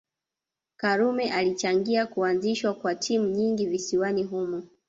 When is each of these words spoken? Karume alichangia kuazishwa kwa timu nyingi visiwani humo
Karume 0.77 1.31
alichangia 1.31 2.05
kuazishwa 2.05 2.73
kwa 2.73 2.95
timu 2.95 3.27
nyingi 3.29 3.65
visiwani 3.67 4.23
humo 4.23 4.63